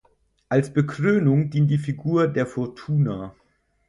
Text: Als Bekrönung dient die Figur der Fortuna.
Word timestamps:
Als 0.49 0.73
Bekrönung 0.73 1.51
dient 1.51 1.69
die 1.69 1.77
Figur 1.77 2.27
der 2.27 2.47
Fortuna. 2.47 3.35